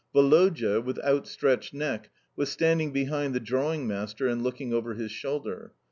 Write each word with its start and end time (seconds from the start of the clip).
Woloda, 0.15 0.81
with 0.83 0.97
out 1.03 1.27
stretched 1.27 1.75
neck, 1.75 2.09
was 2.35 2.49
standing 2.49 2.91
behind 2.91 3.35
the 3.35 3.39
drawing 3.39 3.85
master 3.85 4.25
and 4.27 4.41
looking 4.41 4.73
over 4.73 4.95
his 4.95 5.11
shoulder. 5.11 5.73